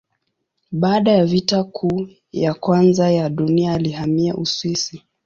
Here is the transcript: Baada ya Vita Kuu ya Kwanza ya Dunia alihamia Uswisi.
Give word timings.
Baada 0.71 1.11
ya 1.11 1.25
Vita 1.25 1.63
Kuu 1.63 2.07
ya 2.31 2.53
Kwanza 2.53 3.11
ya 3.11 3.29
Dunia 3.29 3.73
alihamia 3.73 4.35
Uswisi. 4.35 5.03